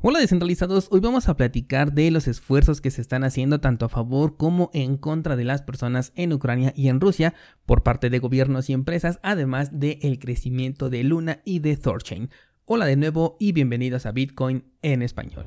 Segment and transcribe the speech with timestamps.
[0.00, 3.88] Hola descentralizados, hoy vamos a platicar de los esfuerzos que se están haciendo tanto a
[3.88, 7.34] favor como en contra de las personas en Ucrania y en Rusia
[7.66, 12.30] por parte de gobiernos y empresas, además del crecimiento de Luna y de Thorchain.
[12.64, 15.46] Hola de nuevo y bienvenidos a Bitcoin en español.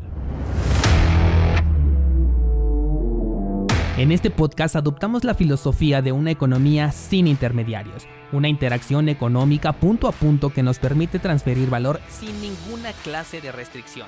[3.97, 10.09] En este podcast adoptamos la filosofía de una economía sin intermediarios, una interacción económica punto
[10.09, 14.07] a punto que nos permite transferir valor sin ninguna clase de restricción.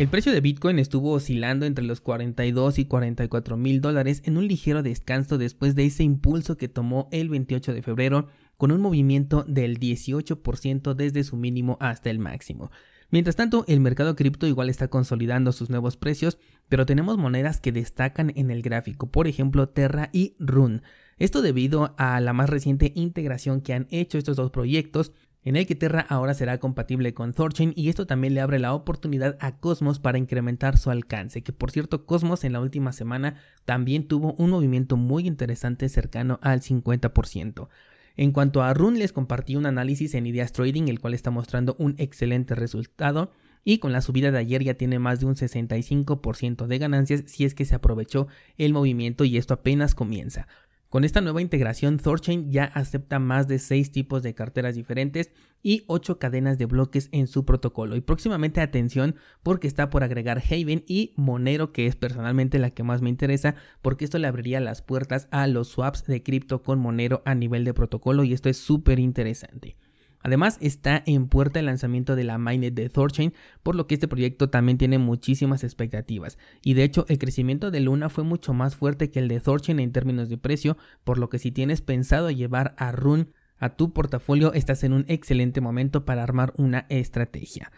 [0.00, 4.48] El precio de Bitcoin estuvo oscilando entre los 42 y 44 mil dólares en un
[4.48, 9.44] ligero descanso después de ese impulso que tomó el 28 de febrero con un movimiento
[9.46, 12.70] del 18% desde su mínimo hasta el máximo.
[13.10, 16.38] Mientras tanto, el mercado cripto igual está consolidando sus nuevos precios,
[16.70, 20.80] pero tenemos monedas que destacan en el gráfico, por ejemplo Terra y Rune.
[21.18, 25.66] Esto debido a la más reciente integración que han hecho estos dos proyectos en el
[25.66, 29.58] que Terra ahora será compatible con Thorchain y esto también le abre la oportunidad a
[29.58, 34.34] Cosmos para incrementar su alcance, que por cierto Cosmos en la última semana también tuvo
[34.34, 37.68] un movimiento muy interesante cercano al 50%.
[38.16, 41.74] En cuanto a Rune les compartí un análisis en Ideas Trading el cual está mostrando
[41.78, 43.32] un excelente resultado
[43.64, 47.44] y con la subida de ayer ya tiene más de un 65% de ganancias si
[47.44, 48.26] es que se aprovechó
[48.58, 50.48] el movimiento y esto apenas comienza.
[50.90, 55.30] Con esta nueva integración, Thorchain ya acepta más de 6 tipos de carteras diferentes
[55.62, 57.94] y 8 cadenas de bloques en su protocolo.
[57.94, 62.82] Y próximamente atención porque está por agregar Haven y Monero, que es personalmente la que
[62.82, 66.80] más me interesa, porque esto le abriría las puertas a los swaps de cripto con
[66.80, 69.76] Monero a nivel de protocolo y esto es súper interesante.
[70.22, 73.32] Además, está en puerta el lanzamiento de la mainnet de Thorchain,
[73.62, 76.38] por lo que este proyecto también tiene muchísimas expectativas.
[76.62, 79.80] Y de hecho, el crecimiento de Luna fue mucho más fuerte que el de Thorchain
[79.80, 83.28] en términos de precio, por lo que si tienes pensado llevar a Rune
[83.58, 87.70] a tu portafolio, estás en un excelente momento para armar una estrategia.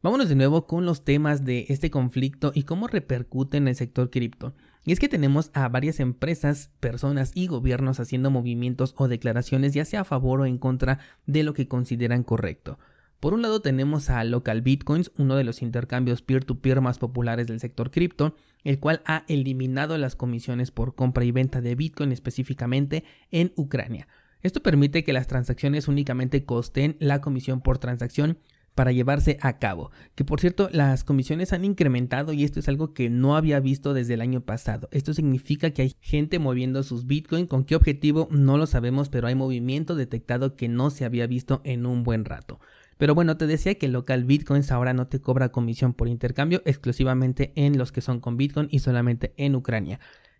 [0.00, 4.10] Vámonos de nuevo con los temas de este conflicto y cómo repercute en el sector
[4.10, 4.54] cripto.
[4.84, 9.84] Y es que tenemos a varias empresas, personas y gobiernos haciendo movimientos o declaraciones ya
[9.84, 12.78] sea a favor o en contra de lo que consideran correcto.
[13.18, 17.58] Por un lado tenemos a Local Bitcoins, uno de los intercambios peer-to-peer más populares del
[17.58, 23.02] sector cripto, el cual ha eliminado las comisiones por compra y venta de Bitcoin específicamente
[23.32, 24.06] en Ucrania.
[24.42, 28.38] Esto permite que las transacciones únicamente costen la comisión por transacción
[28.78, 29.90] para llevarse a cabo.
[30.14, 33.92] Que por cierto, las comisiones han incrementado y esto es algo que no había visto
[33.92, 34.88] desde el año pasado.
[34.92, 37.48] Esto significa que hay gente moviendo sus Bitcoin.
[37.48, 38.28] ¿Con qué objetivo?
[38.30, 42.24] No lo sabemos, pero hay movimiento detectado que no se había visto en un buen
[42.24, 42.60] rato.
[42.98, 47.52] Pero bueno, te decía que local Bitcoins ahora no te cobra comisión por intercambio exclusivamente
[47.56, 49.98] en los que son con Bitcoin y solamente en Ucrania.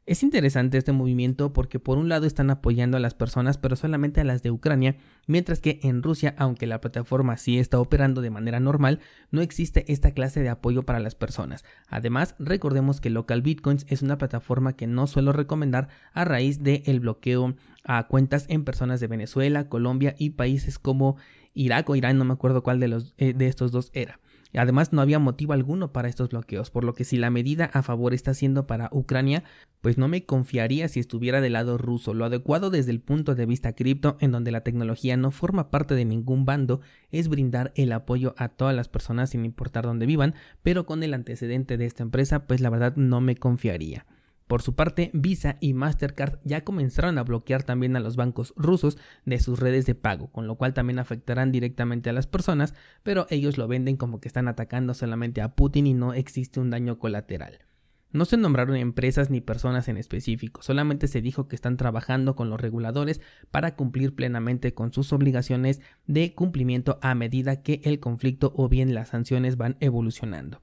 [0.08, 4.22] Es interesante este movimiento porque por un lado están apoyando a las personas pero solamente
[4.22, 4.96] a las de Ucrania,
[5.26, 9.84] mientras que en Rusia, aunque la plataforma sí está operando de manera normal, no existe
[9.92, 11.62] esta clase de apoyo para las personas.
[11.88, 17.00] Además, recordemos que Local Bitcoins es una plataforma que no suelo recomendar a raíz del
[17.00, 17.54] bloqueo
[17.84, 21.18] a cuentas en personas de Venezuela, Colombia y países como
[21.52, 24.20] Irak o Irán, no me acuerdo cuál de, los, eh, de estos dos era.
[24.54, 27.82] Además, no había motivo alguno para estos bloqueos, por lo que si la medida a
[27.82, 29.44] favor está siendo para Ucrania,
[29.80, 32.14] pues no me confiaría si estuviera del lado ruso.
[32.14, 35.94] Lo adecuado desde el punto de vista cripto, en donde la tecnología no forma parte
[35.94, 40.34] de ningún bando, es brindar el apoyo a todas las personas sin importar dónde vivan,
[40.62, 44.06] pero con el antecedente de esta empresa, pues la verdad no me confiaría.
[44.48, 48.96] Por su parte, Visa y Mastercard ya comenzaron a bloquear también a los bancos rusos
[49.26, 52.72] de sus redes de pago, con lo cual también afectarán directamente a las personas,
[53.02, 56.70] pero ellos lo venden como que están atacando solamente a Putin y no existe un
[56.70, 57.58] daño colateral.
[58.10, 62.48] No se nombraron empresas ni personas en específico, solamente se dijo que están trabajando con
[62.48, 63.20] los reguladores
[63.50, 68.94] para cumplir plenamente con sus obligaciones de cumplimiento a medida que el conflicto o bien
[68.94, 70.62] las sanciones van evolucionando.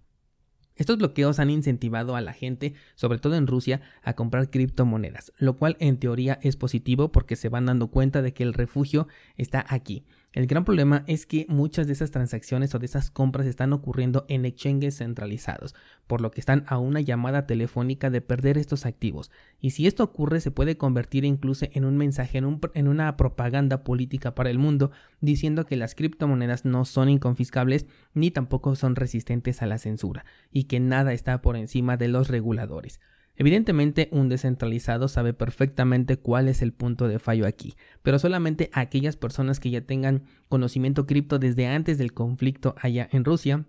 [0.75, 5.56] Estos bloqueos han incentivado a la gente, sobre todo en Rusia, a comprar criptomonedas, lo
[5.56, 9.07] cual en teoría es positivo porque se van dando cuenta de que el refugio
[9.38, 10.06] está aquí.
[10.36, 14.26] El gran problema es que muchas de esas transacciones o de esas compras están ocurriendo
[14.28, 15.76] en exchanges centralizados,
[16.08, 19.32] por lo que están a una llamada telefónica de perder estos activos.
[19.62, 23.86] Y si esto ocurre se puede convertir incluso en un mensaje, en, en una propaganda
[23.86, 24.92] política para el mundo,
[25.22, 30.66] diciendo que las criptomonedas no son inconfiscables ni tampoco son resistentes a la censura, y
[30.66, 33.00] que nada está por encima de los reguladores.
[33.38, 39.18] Evidentemente un descentralizado sabe perfectamente cuál es el punto de fallo aquí, pero solamente aquellas
[39.18, 43.66] personas que ya tengan conocimiento cripto desde antes del conflicto allá en Rusia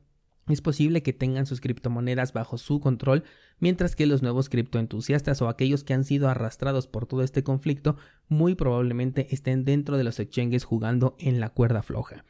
[0.48, 3.24] es posible que tengan sus criptomonedas bajo su control,
[3.58, 7.96] mientras que los nuevos criptoentusiastas o aquellos que han sido arrastrados por todo este conflicto
[8.28, 12.24] muy probablemente estén dentro de los exchanges jugando en la cuerda floja.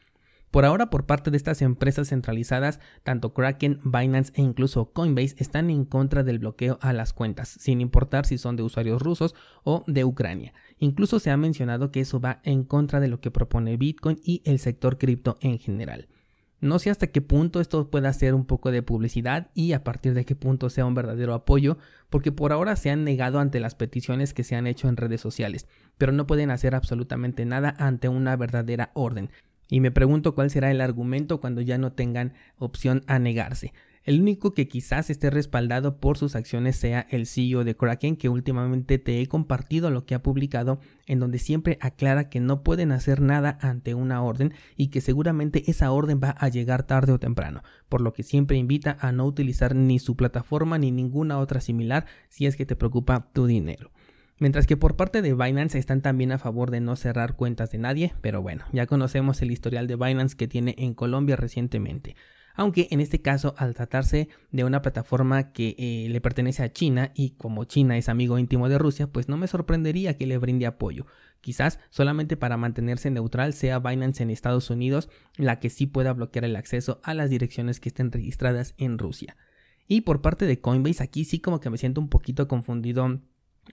[0.51, 5.69] Por ahora, por parte de estas empresas centralizadas, tanto Kraken, Binance e incluso Coinbase están
[5.69, 9.83] en contra del bloqueo a las cuentas, sin importar si son de usuarios rusos o
[9.87, 10.53] de Ucrania.
[10.79, 14.41] Incluso se ha mencionado que eso va en contra de lo que propone Bitcoin y
[14.45, 16.07] el sector cripto en general.
[16.59, 20.15] No sé hasta qué punto esto pueda ser un poco de publicidad y a partir
[20.15, 21.77] de qué punto sea un verdadero apoyo,
[22.09, 25.21] porque por ahora se han negado ante las peticiones que se han hecho en redes
[25.21, 25.67] sociales,
[25.99, 29.29] pero no pueden hacer absolutamente nada ante una verdadera orden.
[29.69, 33.73] Y me pregunto cuál será el argumento cuando ya no tengan opción a negarse.
[34.07, 38.29] El único que quizás esté respaldado por sus acciones sea el CEO de Kraken, que
[38.29, 42.93] últimamente te he compartido lo que ha publicado, en donde siempre aclara que no pueden
[42.93, 47.19] hacer nada ante una orden y que seguramente esa orden va a llegar tarde o
[47.19, 51.59] temprano, por lo que siempre invita a no utilizar ni su plataforma ni ninguna otra
[51.59, 53.91] similar si es que te preocupa tu dinero.
[54.39, 57.79] Mientras que por parte de Binance están también a favor de no cerrar cuentas de
[57.79, 62.15] nadie, pero bueno, ya conocemos el historial de Binance que tiene en Colombia recientemente.
[62.53, 67.11] Aunque en este caso, al tratarse de una plataforma que eh, le pertenece a China
[67.13, 70.65] y como China es amigo íntimo de Rusia, pues no me sorprendería que le brinde
[70.65, 71.05] apoyo.
[71.41, 76.45] Quizás solamente para mantenerse neutral sea Binance en Estados Unidos la que sí pueda bloquear
[76.45, 79.37] el acceso a las direcciones que estén registradas en Rusia.
[79.87, 83.21] Y por parte de Coinbase, aquí sí como que me siento un poquito confundido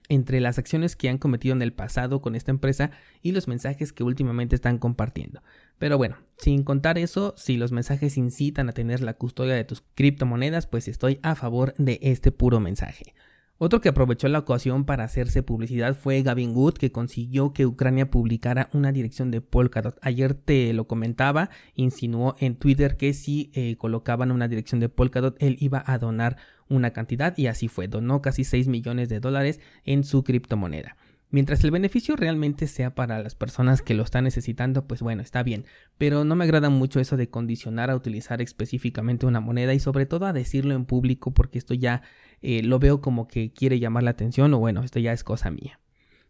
[0.09, 3.93] entre las acciones que han cometido en el pasado con esta empresa y los mensajes
[3.93, 5.41] que últimamente están compartiendo.
[5.77, 9.83] Pero bueno, sin contar eso, si los mensajes incitan a tener la custodia de tus
[9.95, 13.13] criptomonedas, pues estoy a favor de este puro mensaje.
[13.57, 18.11] Otro que aprovechó la ocasión para hacerse publicidad fue Gavin Wood, que consiguió que Ucrania
[18.11, 19.97] publicara una dirección de Polkadot.
[20.01, 25.41] Ayer te lo comentaba, insinuó en Twitter que si eh, colocaban una dirección de Polkadot,
[25.41, 26.35] él iba a donar
[26.69, 30.97] una cantidad y así fue, donó casi 6 millones de dólares en su criptomoneda.
[31.31, 35.43] Mientras el beneficio realmente sea para las personas que lo están necesitando, pues bueno, está
[35.43, 35.65] bien,
[35.97, 40.05] pero no me agrada mucho eso de condicionar a utilizar específicamente una moneda y sobre
[40.05, 42.03] todo a decirlo en público porque esto ya
[42.41, 45.51] eh, lo veo como que quiere llamar la atención o bueno, esto ya es cosa
[45.51, 45.79] mía.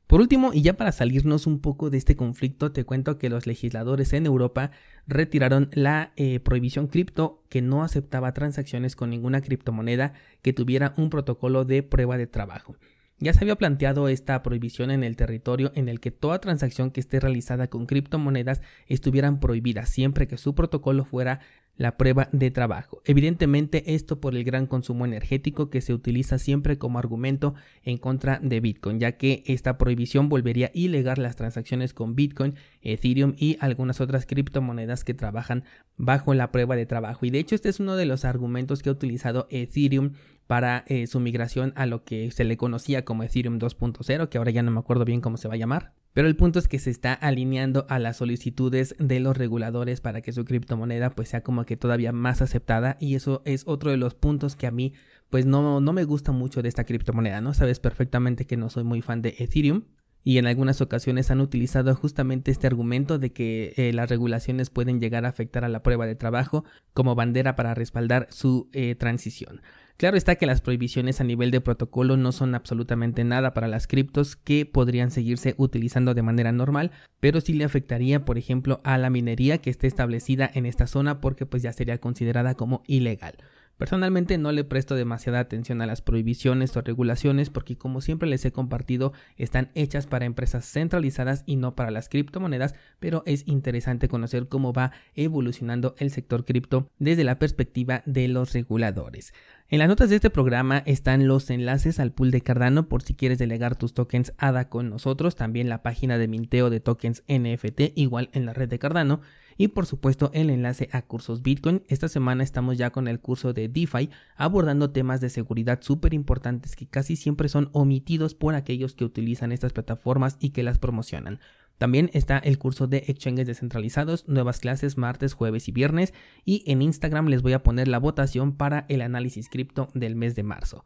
[0.07, 3.47] Por último, y ya para salirnos un poco de este conflicto, te cuento que los
[3.47, 4.69] legisladores en Europa
[5.07, 10.13] retiraron la eh, prohibición cripto que no aceptaba transacciones con ninguna criptomoneda
[10.43, 12.75] que tuviera un protocolo de prueba de trabajo.
[13.17, 16.99] Ya se había planteado esta prohibición en el territorio en el que toda transacción que
[16.99, 21.39] esté realizada con criptomonedas estuvieran prohibidas siempre que su protocolo fuera
[21.77, 23.01] la prueba de trabajo.
[23.05, 28.39] Evidentemente esto por el gran consumo energético que se utiliza siempre como argumento en contra
[28.41, 34.01] de Bitcoin, ya que esta prohibición volvería ilegal las transacciones con Bitcoin, Ethereum y algunas
[34.01, 35.63] otras criptomonedas que trabajan
[35.97, 37.25] bajo la prueba de trabajo.
[37.25, 40.13] Y de hecho este es uno de los argumentos que ha utilizado Ethereum
[40.47, 44.51] para eh, su migración a lo que se le conocía como Ethereum 2.0, que ahora
[44.51, 45.93] ya no me acuerdo bien cómo se va a llamar.
[46.13, 50.21] Pero el punto es que se está alineando a las solicitudes de los reguladores para
[50.21, 53.97] que su criptomoneda pues sea como que todavía más aceptada y eso es otro de
[53.97, 54.93] los puntos que a mí
[55.29, 57.53] pues no, no me gusta mucho de esta criptomoneda, ¿no?
[57.53, 59.83] Sabes perfectamente que no soy muy fan de Ethereum,
[60.27, 64.99] y en algunas ocasiones han utilizado justamente este argumento de que eh, las regulaciones pueden
[64.99, 69.61] llegar a afectar a la prueba de trabajo como bandera para respaldar su eh, transición.
[69.97, 73.87] Claro está que las prohibiciones a nivel de protocolo no son absolutamente nada para las
[73.87, 78.97] criptos que podrían seguirse utilizando de manera normal, pero sí le afectaría, por ejemplo, a
[78.97, 83.37] la minería que esté establecida en esta zona porque pues ya sería considerada como ilegal.
[83.77, 88.45] Personalmente no le presto demasiada atención a las prohibiciones o regulaciones porque como siempre les
[88.45, 94.07] he compartido están hechas para empresas centralizadas y no para las criptomonedas, pero es interesante
[94.07, 99.33] conocer cómo va evolucionando el sector cripto desde la perspectiva de los reguladores.
[99.67, 103.13] En las notas de este programa están los enlaces al pool de Cardano por si
[103.13, 107.91] quieres delegar tus tokens ADA con nosotros, también la página de minteo de tokens NFT
[107.95, 109.21] igual en la red de Cardano
[109.57, 111.83] y por supuesto el enlace a cursos Bitcoin.
[111.87, 116.75] Esta semana estamos ya con el curso de DeFi abordando temas de seguridad súper importantes
[116.75, 121.39] que casi siempre son omitidos por aquellos que utilizan estas plataformas y que las promocionan.
[121.77, 126.81] También está el curso de exchanges descentralizados, nuevas clases martes, jueves y viernes y en
[126.81, 130.83] Instagram les voy a poner la votación para el análisis cripto del mes de marzo.